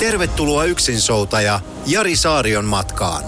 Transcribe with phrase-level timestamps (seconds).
[0.00, 3.24] Tervetuloa yksinsoutaja Jari Saarion matkaan.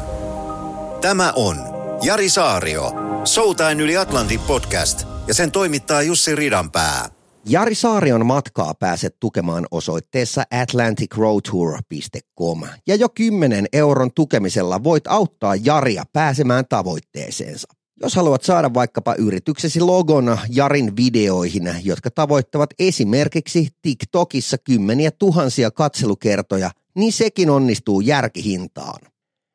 [1.00, 1.56] Tämä on
[2.02, 2.92] Jari Saario,
[3.24, 7.08] Soutain yli Atlantin podcast ja sen toimittaa Jussi Ridanpää.
[7.46, 16.04] Jari Saarion matkaa pääset tukemaan osoitteessa atlanticroadtour.com ja jo 10 euron tukemisella voit auttaa Jaria
[16.12, 17.81] pääsemään tavoitteeseensa.
[18.02, 26.70] Jos haluat saada vaikkapa yrityksesi logona Jarin videoihin, jotka tavoittavat esimerkiksi TikTokissa kymmeniä tuhansia katselukertoja,
[26.94, 29.00] niin sekin onnistuu järkihintaan.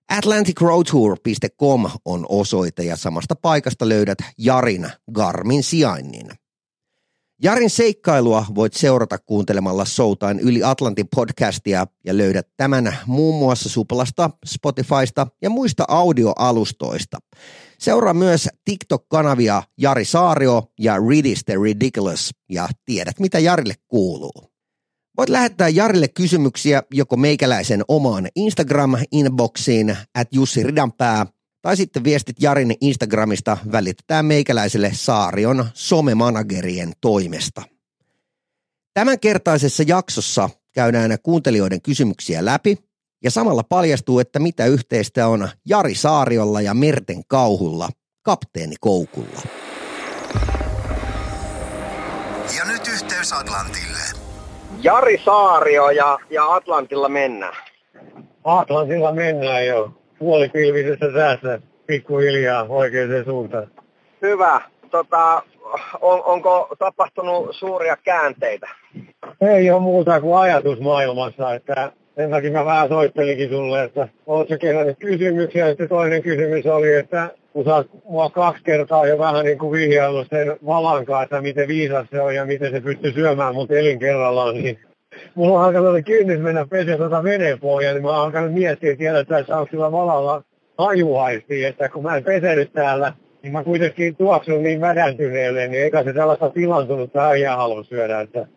[0.10, 6.28] AtlanticRoadTour.com on osoite ja samasta paikasta löydät Jarin Garmin sijainnin.
[7.44, 14.30] Jarin seikkailua voit seurata kuuntelemalla Soutain yli Atlantin podcastia ja löydät tämän muun muassa Suplasta,
[14.46, 17.18] Spotifysta ja muista audioalustoista.
[17.80, 24.52] Seuraa myös TikTok-kanavia Jari Saario ja Read the Ridiculous ja tiedät mitä Jarille kuuluu.
[25.18, 31.26] Voit lähettää Jarille kysymyksiä joko meikäläisen omaan Instagram-inboxiin at Jussi Ridanpää
[31.68, 37.62] tai sitten viestit Jarin Instagramista välitetään meikäläiselle Saarion somemanagerien toimesta.
[38.94, 42.78] Tämänkertaisessa jaksossa käydään kuuntelijoiden kysymyksiä läpi
[43.24, 47.90] ja samalla paljastuu, että mitä yhteistä on Jari Saariolla ja Merten Kauhulla,
[48.22, 49.42] kapteeni Koukulla.
[52.58, 54.00] Ja nyt yhteys Atlantille.
[54.84, 57.56] Jari Saario ja, ja Atlantilla mennään.
[58.44, 63.68] Atlantilla mennään jo puolipilvisessä säässä pikkuhiljaa oikeaan suuntaan.
[64.22, 64.62] Hyvä.
[64.92, 65.44] Tota,
[66.02, 68.68] on, onko tapahtunut suuria käänteitä?
[69.42, 74.58] Ei ole muuta kuin ajatus maailmassa, että sen takia mä vähän soittelinkin sulle, että oletko
[74.60, 75.68] kerännyt kysymyksiä.
[75.68, 79.72] Sitten toinen kysymys oli, että kun sä oot mua kaksi kertaa jo vähän niin kuin
[79.72, 84.00] vihjaillut sen valankaan, että miten viisas se on ja miten se pystyy syömään mut elin
[84.00, 84.80] kerrallaan, niin
[85.36, 87.24] mulla on alkanut kynnys mennä peseen tuota
[87.62, 90.44] pohjaa, niin mä oon alkanut miettiä siellä, että tässä on sillä valalla
[90.78, 93.14] hajuaisti, että kun mä en pesenyt täällä,
[93.44, 98.48] niin mä kuitenkin tuoksun niin vädäntyneelle, niin eikä se sellaista pilantunutta äijää halua syödä, että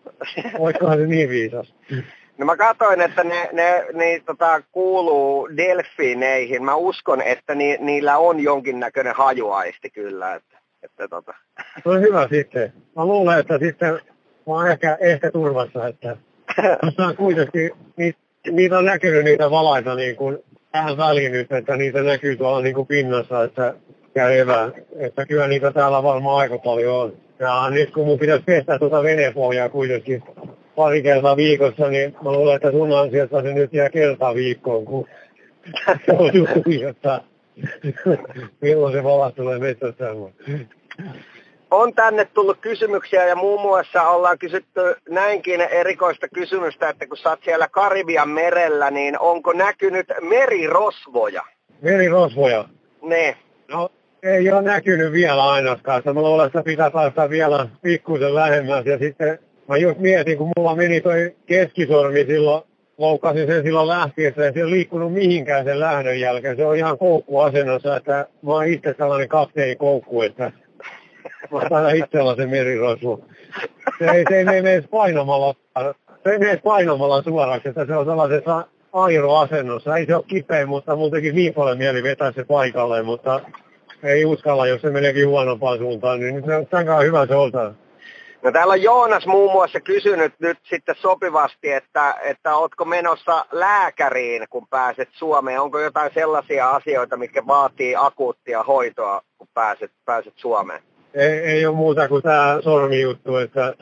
[0.59, 1.75] voikohan se niin viisas.
[2.38, 6.65] No mä katsoin, että ne, ne, ne tota, kuuluu delfiineihin.
[6.65, 10.34] Mä uskon, että ni, niillä on jonkinnäköinen hajuaisti kyllä.
[10.34, 11.34] Että, että, tota.
[11.82, 12.72] Se on hyvä sitten.
[12.97, 14.00] Mä luulen, että sitten mä
[14.47, 16.16] oon ehkä, ehkä turvassa, että
[16.62, 18.19] tässä on kuitenkin, niitä,
[18.50, 20.38] niitä on näkynyt niitä valaita niin kuin
[20.72, 23.75] tähän väliin nyt, että niitä näkyy tuolla niin kuin pinnassa, että
[24.15, 24.71] käyvää.
[24.97, 27.12] Että kyllä niitä täällä varmaan aika paljon on.
[27.38, 30.22] Ja nyt kun mun pitäisi pestä tuota venepohjaa kuitenkin
[30.76, 35.06] pari kertaa viikossa, niin mä luulen, että sun ansiosta se nyt jää kertaa viikkoon, kun
[35.87, 36.31] se on
[36.88, 37.21] että
[38.60, 40.04] milloin se valas tulee metsästä.
[41.70, 47.31] On tänne tullut kysymyksiä ja muun muassa ollaan kysytty näinkin erikoista kysymystä, että kun sä
[47.31, 51.42] oot siellä Karibian merellä, niin onko näkynyt merirosvoja?
[51.82, 52.64] Merirosvoja?
[53.03, 53.36] Ne.
[53.69, 53.88] No,
[54.22, 56.03] ei ole näkynyt vielä ainakaan.
[56.04, 59.38] Mä luulen, että pitää päästä vielä pikkuisen lähemmäs ja sitten
[59.69, 62.62] mä just mietin, kun mulla meni toi keskisormi silloin,
[62.98, 66.56] loukkasin sen silloin lähtiessä ja se ei liikkunut mihinkään sen lähdön jälkeen.
[66.56, 70.53] Se on ihan koukkuasennossa, että mä oon itse sellainen kapteeni koukku, että
[71.50, 73.25] mä oon itsellä se merirosvu.
[73.99, 75.55] Se ei, se ei mene edes painamalla,
[76.25, 79.97] se ei mene painamalla suoraksi, että se on sellaisessa airoasennossa.
[79.97, 83.41] Ei se ole kipeä, mutta mun teki niin paljon mieli vetää se paikalle, mutta
[84.03, 86.56] ei uskalla, jos se meneekin huonompaan suuntaan, niin se
[86.93, 87.77] on hyvä se oltaan.
[88.43, 94.47] No täällä on Joonas muun muassa kysynyt nyt sitten sopivasti, että, että ootko menossa lääkäriin,
[94.50, 95.60] kun pääset Suomeen?
[95.60, 100.83] Onko jotain sellaisia asioita, mitkä vaatii akuuttia hoitoa, kun pääset, pääset Suomeen?
[101.15, 103.74] Ei, ei ole muuta kuin tämä sormijuttu, että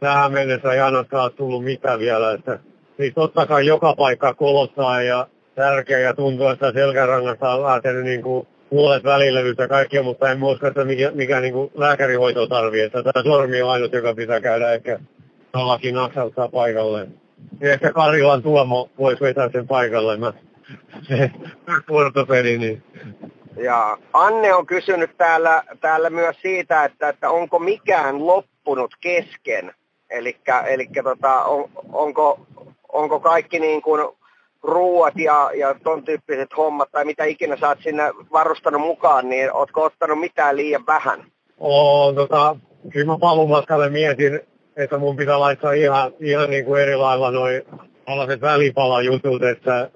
[0.00, 2.32] tähän mennessä ei ainakaan tullut mitään vielä.
[2.32, 2.58] Että,
[2.96, 8.22] siis totta kai joka paikka kolottaa ja tärkeä ja tuntuu, että selkärangasta on lähtenyt niin
[8.22, 12.82] kuin puolet välilevyltä kaikkia, mutta en usko, että mikä, mikä niin kuin lääkärihoito tarvii.
[12.82, 14.98] Että tämä sormi on ainut, joka pitää käydä ehkä
[15.54, 17.08] jollakin naksauttaa paikalle.
[17.60, 20.16] Ja ehkä Karilan Tuomo voisi vetää sen paikalle.
[20.16, 20.32] Mä,
[21.08, 21.30] se
[22.58, 22.82] niin
[23.56, 29.74] ja Anne on kysynyt täällä, täällä myös siitä, että, että onko mikään loppunut kesken.
[30.10, 30.36] Eli
[31.04, 32.40] tota, on, onko,
[32.92, 34.08] onko kaikki niin kuin
[34.62, 38.02] ruuat ja, ja ton tyyppiset hommat tai mitä ikinä sä oot sinne
[38.32, 41.24] varustanut mukaan, niin ootko ottanut mitään liian vähän?
[41.58, 42.56] On, tota,
[42.92, 44.40] kyllä mä palumatkalle mietin,
[44.76, 47.62] että mun pitää laittaa ihan, ihan niin kuin eri lailla noin
[48.06, 49.90] tällaiset välipalajutut, että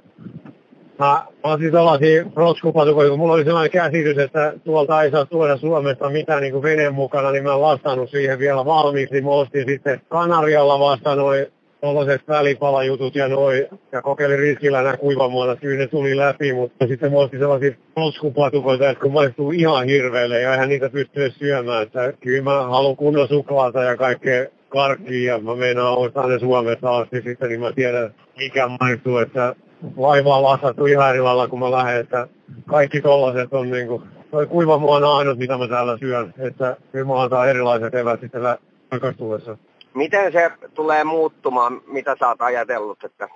[0.98, 5.56] Mä, mä otin tällaisia rotskupatukoja, kun mulla oli sellainen käsitys, että tuolta ei saa tuoda
[5.56, 9.20] Suomesta mitään niin veneen mukana, niin mä en vastannut siihen vielä valmiiksi.
[9.20, 11.46] Mä ostin sitten Kanarialla vasta noin
[11.80, 17.12] tuollaiset välipalajutut ja noin, ja kokeilin riskillä nämä kuivamuodot, kyllä ne tuli läpi, mutta sitten
[17.12, 22.12] mä ostin sellaisia rotskupatukoita, että kun maistuu ihan hirveelle ja eihän niitä pysty syömään, että
[22.20, 27.22] kyllä mä haluan kunnon suklaata ja kaikkea karkkia ja mä meinaan ostaa ne Suomessa asti
[27.22, 29.54] sitten, niin mä tiedän mikä maistuu, että
[29.96, 32.28] laivaa lastattu lailla, kun mä lähden, että
[32.66, 37.22] kaikki tollaset on niinku, toi kuivamuona on ainut, mitä mä täällä syön, että kyllä mä
[37.22, 38.42] antaa erilaiset evät sitten
[38.90, 39.56] takastuessa.
[39.94, 43.28] Miten se tulee muuttumaan, mitä sä oot ajatellut, että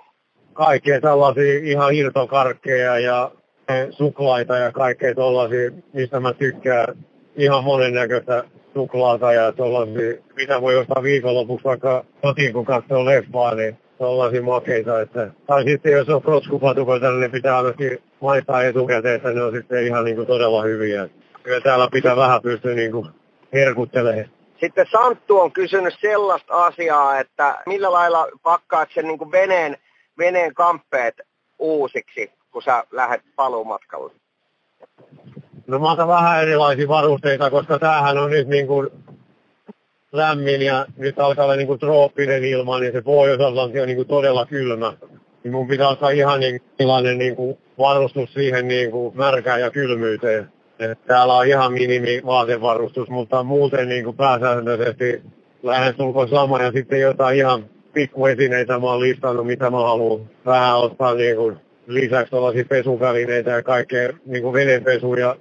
[0.53, 3.31] Kaikkea tällaisia ihan irtokarkkeja ja
[3.89, 6.97] suklaita ja kaikkea tollaisia, mistä mä tykkään.
[7.35, 8.43] Ihan monennäköistä
[8.73, 15.01] suklaata ja tollaisia, mitä voi ostaa viikonlopuksi vaikka kotiin, kun katsoo leffaa, niin tuollaisia makeita.
[15.01, 19.51] Että, tai sitten jos on protskupatukoita, niin ne pitää ainakin maistaa etukäteen, että ne on
[19.51, 21.09] sitten ihan niin kuin todella hyviä.
[21.43, 23.07] Kyllä täällä pitää vähän pystyä niin kuin
[23.53, 24.25] herkuttelemaan.
[24.59, 29.77] Sitten Santtu on kysynyt sellaista asiaa, että millä lailla pakkaat sen niin kuin veneen,
[30.17, 31.15] veneen kamppeet
[31.59, 34.11] uusiksi, kun sä lähdet paluumatkalle?
[35.67, 38.89] No mä otan vähän erilaisia varusteita, koska tämähän on nyt niin kuin
[40.11, 44.07] lämmin ja nyt alkaa olla niin kuin trooppinen ilma, niin se Pohjois-Atlantti on niin kuin
[44.07, 44.93] todella kylmä.
[45.43, 49.71] Niin mun pitää ottaa ihan niin, sellainen niin kuin varustus siihen niin kuin märkään ja
[49.71, 50.49] kylmyyteen.
[50.79, 55.21] Et täällä on ihan minimi vaatevarustus, mutta muuten niin kuin pääsääntöisesti
[55.63, 61.13] lähestulkoon sama ja sitten jotain ihan pikkuesineitä mä oon listannut, mitä mä haluan vähän ottaa
[61.13, 65.35] niin kuin lisäksi tällaisia pesuvälineitä ja kaikkea niin kuin venepesu ja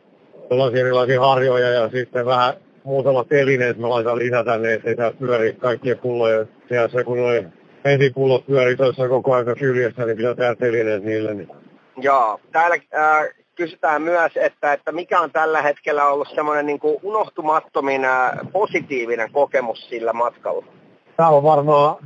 [0.49, 5.53] tällaisia erilaisia harjoja ja sitten vähän muutamat telineet mä laitan lisää tänne, ettei tää pyöri
[5.53, 7.53] kaikkien pullojen seassa, kun noin
[7.85, 11.35] vesipullot pyörii tuossa koko ajan kyljessä, niin pitää tehdä telineet niille.
[11.35, 11.49] Niin.
[11.97, 16.97] Joo, täällä äh, kysytään myös, että, että mikä on tällä hetkellä ollut semmoinen niin kuin
[17.03, 20.65] unohtumattomin äh, positiivinen kokemus sillä matkalla?
[21.17, 21.97] Täällä on varmaan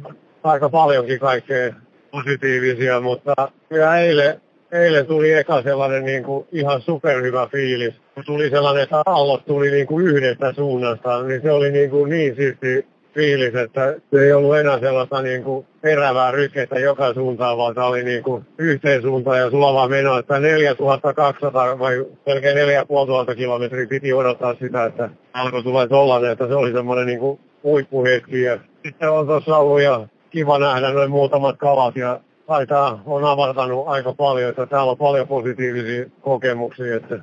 [0.42, 1.74] aika paljonkin kaikkea
[2.10, 3.34] positiivisia, mutta
[3.68, 4.40] kyllä eilen,
[4.74, 7.94] eilen tuli eka sellainen niin kuin ihan superhyvä fiilis.
[8.26, 12.36] Tuli sellainen, että aallot tuli niin kuin yhdestä suunnasta, niin se oli niin, kuin niin
[12.36, 17.74] siisti fiilis, että se ei ollut enää sellaista niin kuin erävää rykettä joka suuntaan, vaan
[17.74, 23.86] tämä oli niin kuin yhteen suuntaan ja sulava meno, että 4200 vai melkein 4500 kilometriä
[23.86, 28.42] piti odottaa sitä, että alkoi tulla tollainen, että se oli semmoinen niin kuin huippuhetki.
[28.42, 33.88] Ja sitten on tuossa ollut ja kiva nähdä noin muutamat kalat ja taitaa on avartanut
[33.88, 37.18] aika paljon, että täällä on paljon positiivisia kokemuksia, että,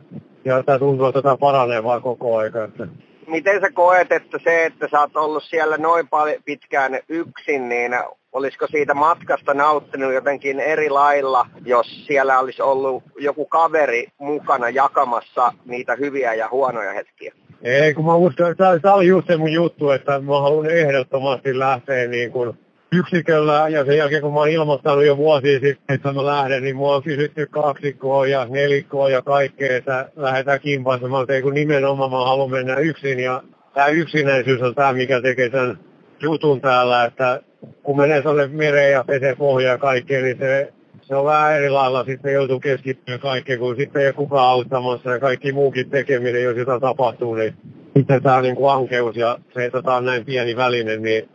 [0.46, 2.64] ja tämä tuntuu, että tämä paranee vaan koko aika.
[2.64, 2.88] Että.
[3.28, 7.92] Miten sä koet, että se, että sä oot ollut siellä noin paljon pitkään yksin, niin
[8.32, 15.54] olisiko siitä matkasta nauttinut jotenkin eri lailla, jos siellä olisi ollut joku kaveri mukana jakamassa
[15.66, 17.34] niitä hyviä ja huonoja hetkiä?
[17.64, 21.60] Ei, kun mä uskon, että tämä oli just se mun juttu, että mä haluan ehdottomasti
[21.60, 22.58] lähteä niin kuin
[22.92, 26.76] yksiköllä ja sen jälkeen kun mä oon ilmoittanut jo vuosia sitten, että mä lähden, niin
[26.76, 32.26] mua on kysytty kaksikkoa ja nelikkoa ja kaikkea, että lähdetään kimpaisemaan, että kun nimenomaan mä
[32.26, 33.44] haluan mennä yksin ja
[33.74, 35.78] tämä yksinäisyys on tämä, mikä tekee sen
[36.22, 37.42] jutun täällä, että
[37.84, 41.70] kun menee tuonne mereen ja pesee pohjaa ja kaikkea, niin se, se on vähän eri
[41.70, 46.44] lailla sitten joutuu keskittyä kaikkeen, kun sitten ei ole kukaan auttamassa ja kaikki muukin tekeminen,
[46.44, 47.54] jos jotain tapahtuu, niin
[47.98, 51.30] sitten tämä niin kuin ankeus ja se, että tämä on näin pieni väline, niin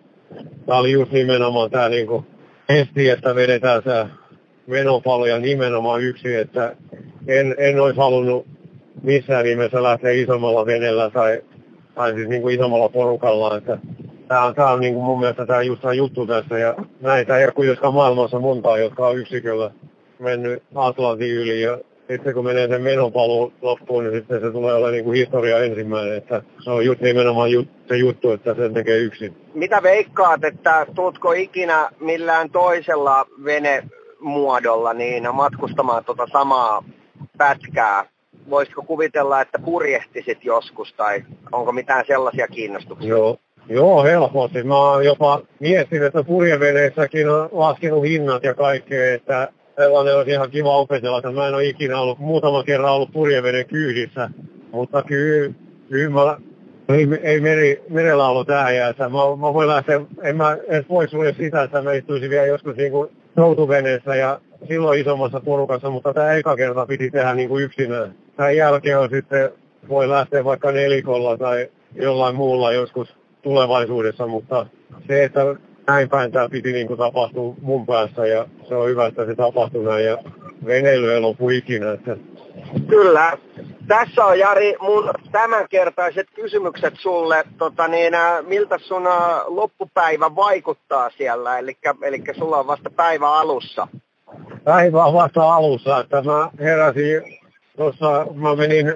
[0.66, 2.24] tämä oli just nimenomaan tämä niinku
[2.68, 4.06] esti, että vedetään se
[4.66, 6.76] menopaloja nimenomaan yksi, että
[7.26, 8.46] en, en olisi halunnut
[9.02, 11.42] missään nimessä lähteä isommalla venellä tai,
[11.94, 13.78] tai siis niin kuin isommalla porukalla, että
[14.28, 17.38] tämä on, tämä on niin kuin mun mielestä tämä just tämä juttu tässä ja näitä
[17.38, 19.70] ei ole kuitenkaan maailmassa montaa, jotka on yksiköllä
[20.18, 21.78] mennyt Atlantin yli ja
[22.08, 26.16] sitten kun menee sen menopaluu loppuun, niin sitten se tulee olla niin kuin historia ensimmäinen.
[26.16, 29.36] Että se on just nimenomaan jut, se juttu, että sen tekee yksin.
[29.54, 36.84] Mitä veikkaat, että tuutko ikinä millään toisella venemuodolla niin matkustamaan tuota samaa
[37.38, 38.04] pätkää?
[38.50, 43.08] Voisitko kuvitella, että purjehtisit joskus tai onko mitään sellaisia kiinnostuksia?
[43.08, 44.62] Joo, Joo, helposti.
[44.62, 50.50] Mä oon jopa miettinyt, että purjeveneissäkin on laskenut hinnat ja kaikkea, että sellainen olisi ihan
[50.50, 54.30] kiva opetella, että mä en ole ikinä ollut, muutama kerran ollut purjeveden kyydissä,
[54.72, 56.38] mutta kyllä,
[56.88, 59.08] ei, ei meri, merellä ollut tähän jäässä.
[59.08, 62.76] Mä, mä voin lähteä, en mä edes voi sulje sitä, että mä istuisin vielä joskus
[62.76, 67.64] niin kuin soutuveneessä ja silloin isommassa porukassa, mutta tämä eka kerta piti tehdä niin kuin
[67.64, 68.14] yksinään.
[68.36, 69.50] Tämän jälkeen on sitten,
[69.88, 74.66] voi lähteä vaikka nelikolla tai jollain muulla joskus tulevaisuudessa, mutta
[75.08, 75.40] se, että
[75.86, 79.34] näin päin tämä piti niin kuin tapahtua mun päässä ja se on hyvä, että se
[79.34, 80.18] tapahtui näin ja
[80.66, 81.92] veneily ei lopu ikinä.
[81.92, 82.16] Että...
[82.88, 83.38] Kyllä.
[83.88, 87.44] Tässä on Jari mun tämänkertaiset kysymykset sulle.
[87.58, 88.12] Tota niin,
[88.46, 89.08] miltä sun
[89.46, 91.58] loppupäivä vaikuttaa siellä?
[91.58, 91.76] Eli,
[92.38, 93.88] sulla on vasta päivä alussa.
[94.64, 96.00] Päivä on vasta alussa.
[96.00, 97.22] Että mä heräsin
[97.76, 98.94] tuossa, mä menin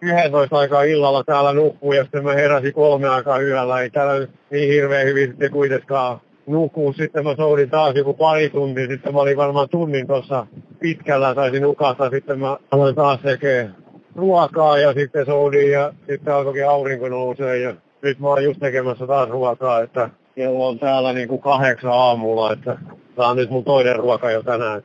[0.00, 3.80] 11 aikaa illalla täällä nukkuun ja sitten mä heräsin kolme aikaa yöllä.
[3.80, 6.92] Ei täällä niin hirveän hyvin sitten kuitenkaan nukkuu.
[6.92, 8.86] Sitten mä soudin taas joku pari tuntia.
[8.86, 10.46] Sitten mä olin varmaan tunnin tuossa
[10.80, 11.34] pitkällä.
[11.34, 12.10] Taisin nukata.
[12.10, 13.76] Sitten mä aloin taas tekemään
[14.14, 17.58] ruokaa ja sitten soudin ja sitten alkoikin aurinko nousee.
[17.58, 19.80] Ja nyt mä oon just tekemässä taas ruokaa.
[19.80, 22.52] Että kello on täällä niin kuin kahdeksan aamulla.
[22.52, 22.78] Että
[23.16, 24.82] tää on nyt mun toinen ruoka jo tänään.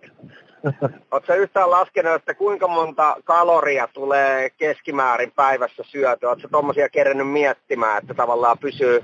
[1.11, 6.29] Oletko yhtään laskenut, että kuinka monta kaloria tulee keskimäärin päivässä syötyä?
[6.29, 9.03] Oletko tuommoisia kerennyt miettimään, että tavallaan pysyy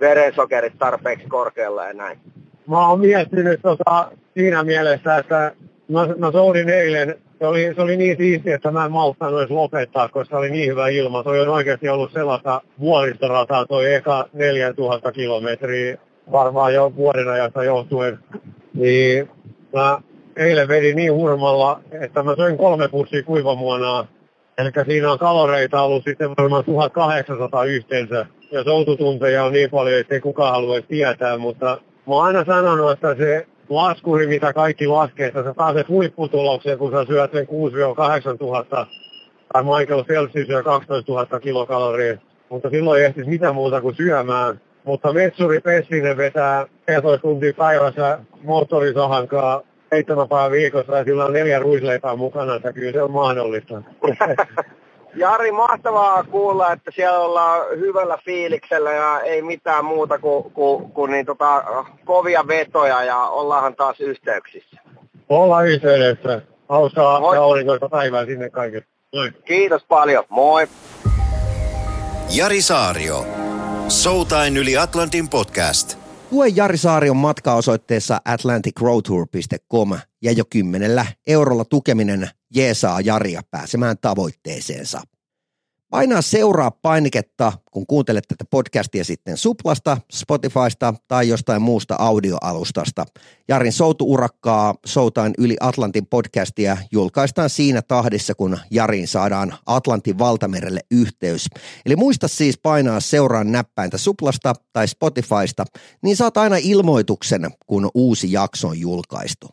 [0.00, 2.18] verensokerit tarpeeksi korkealla ja näin?
[2.66, 5.52] Mä oon miettinyt tota, siinä mielessä, että
[5.88, 9.50] mä, mä soudin eilen, se oli, se oli niin siistiä, että mä en malttanut edes
[9.50, 11.22] lopettaa, koska oli niin hyvä ilma.
[11.22, 15.98] Toi on oikeasti ollut sellaista vuoristorataa, toi eka 4000 kilometriä,
[16.32, 18.18] varmaan jo vuoden ajasta johtuen.
[18.74, 19.30] Niin
[19.72, 20.00] mä
[20.36, 24.06] eilen vedin niin hurmalla, että mä söin kolme pussia kuivamuonaa.
[24.58, 28.26] Eli siinä on kaloreita ollut sitten varmaan 1800 yhteensä.
[28.50, 31.66] Ja soututunteja on niin paljon, että ei kukaan halua tietää, mutta
[32.06, 36.90] mä oon aina sanonut, että se laskuri, mitä kaikki laskee, että sä pääset huipputulokseen, kun
[36.92, 37.46] sä syöt sen
[38.34, 38.86] 6-8 tuhatta,
[39.52, 44.60] tai Michael Phelps syö 12 000 kilokaloria, mutta silloin ei ehtisi mitään muuta kuin syömään.
[44.84, 51.58] Mutta metsuri Pessinen vetää 14 tuntia päivässä moottorisahankaa seitsemän päivän viikossa ja sillä on neljä
[51.58, 53.82] ruisleipää mukana, että kyllä se on mahdollista.
[55.14, 61.10] Jari, mahtavaa kuulla, että siellä ollaan hyvällä fiiliksellä ja ei mitään muuta kuin, kuin, kuin
[61.10, 61.64] niin tota,
[62.04, 64.80] kovia vetoja ja ollaanhan taas yhteyksissä.
[65.28, 66.42] Ollaan yhteydessä.
[66.68, 68.84] Hauskaa ja aurinkoista päivää sinne kaikille.
[69.14, 69.32] Moi.
[69.44, 70.24] Kiitos paljon.
[70.28, 70.68] Moi.
[72.36, 73.26] Jari Saario.
[73.88, 75.98] Soutain yli Atlantin podcast.
[76.30, 85.00] Tue Jari Saarion matka osoitteessa atlanticroadtour.com ja jo kymmenellä eurolla tukeminen jeesaa Jaria pääsemään tavoitteeseensa.
[85.90, 93.06] Painaa seuraa painiketta, kun kuuntelet tätä podcastia sitten Suplasta, Spotifysta tai jostain muusta audioalustasta.
[93.48, 101.46] Jarin soutuurakkaa Soutain yli Atlantin podcastia julkaistaan siinä tahdissa, kun Jarin saadaan Atlantin valtamerelle yhteys.
[101.86, 105.64] Eli muista siis painaa seuraan näppäintä Suplasta tai Spotifysta,
[106.02, 109.48] niin saat aina ilmoituksen, kun uusi jakso on julkaistu.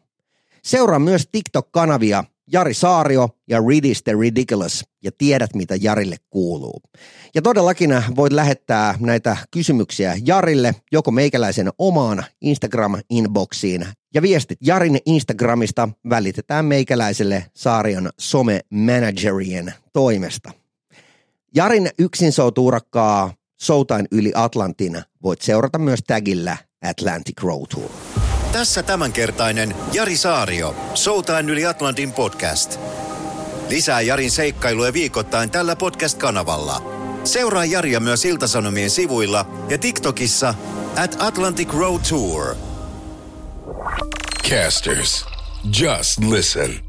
[0.63, 6.81] Seuraa myös TikTok-kanavia Jari Saario ja Ridis the Ridiculous ja tiedät, mitä Jarille kuuluu.
[7.35, 15.89] Ja todellakin voit lähettää näitä kysymyksiä Jarille joko meikäläisen omaan Instagram-inboxiin ja viestit Jarin Instagramista
[16.09, 20.51] välitetään meikäläiselle Saarion some-managerien toimesta.
[21.55, 28.14] Jarin yksin soutuurakkaa Soutain yli Atlantin voit seurata myös tagillä Atlantic Road Tour.
[28.55, 32.79] Tässä tämänkertainen Jari Saario, Soutain yli Atlantin podcast.
[33.69, 36.81] Lisää Jarin seikkailuja viikoittain tällä podcast-kanavalla.
[37.23, 40.53] Seuraa Jaria myös Iltasanomien sivuilla ja TikTokissa
[41.03, 42.55] at Atlantic Road Tour.
[44.49, 45.25] Casters,
[45.81, 46.84] just listen.